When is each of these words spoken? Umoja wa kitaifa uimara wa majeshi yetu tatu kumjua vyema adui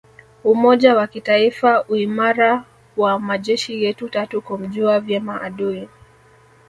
Umoja 0.43 0.95
wa 0.95 1.07
kitaifa 1.07 1.83
uimara 1.83 2.65
wa 2.97 3.19
majeshi 3.19 3.83
yetu 3.83 4.09
tatu 4.09 4.41
kumjua 4.41 4.99
vyema 4.99 5.41
adui 5.41 5.89